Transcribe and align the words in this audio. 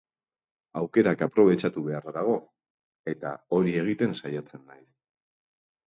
Aukerak 0.79 1.21
aprobetxatu 1.25 1.83
beharra 1.89 2.15
dago, 2.17 2.35
eta 3.15 3.37
hori 3.59 3.79
egiten 3.87 4.21
saiatzen 4.23 4.69
naiz. 4.73 4.85